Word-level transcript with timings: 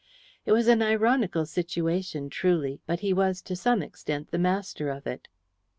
It 0.47 0.51
was 0.51 0.67
an 0.67 0.81
ironical 0.81 1.45
situation, 1.45 2.31
truly, 2.31 2.81
but 2.87 3.01
he 3.01 3.13
was 3.13 3.39
to 3.43 3.55
some 3.55 3.83
extent 3.83 4.31
the 4.31 4.39
master 4.39 4.89
of 4.89 5.05
it. 5.05 5.27